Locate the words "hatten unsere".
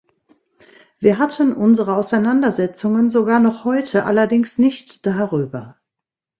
1.19-1.95